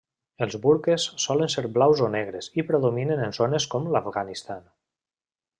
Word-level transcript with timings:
Els 0.45 0.55
burques 0.61 1.05
solen 1.23 1.51
ser 1.55 1.65
blaus 1.75 2.01
o 2.07 2.11
negres 2.17 2.49
i 2.63 2.67
predominen 2.71 3.23
en 3.29 3.39
zones 3.41 3.71
com 3.75 3.89
l'Afganistan. 3.97 4.69